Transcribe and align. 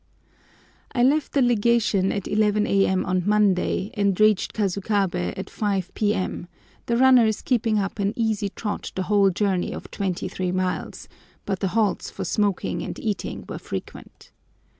I 0.95 1.03
left 1.03 1.33
the 1.33 1.43
Legation 1.43 2.11
at 2.11 2.27
11 2.27 2.65
a.m. 2.65 3.05
on 3.05 3.21
Monday 3.23 3.91
and 3.93 4.19
reached 4.19 4.51
Kasukabé 4.51 5.37
at 5.37 5.47
5 5.47 5.93
p.m., 5.93 6.47
the 6.87 6.97
runners 6.97 7.43
keeping 7.43 7.77
up 7.77 7.99
an 7.99 8.11
easy 8.15 8.49
trot 8.49 8.91
the 8.95 9.03
whole 9.03 9.29
journey 9.29 9.71
of 9.73 9.91
twenty 9.91 10.27
three 10.27 10.51
miles; 10.51 11.07
but 11.45 11.59
the 11.59 11.67
halts 11.77 12.09
for 12.09 12.25
smoking 12.25 12.81
and 12.81 12.97
eating 12.97 13.45
were 13.47 13.59
frequent. 13.59 14.31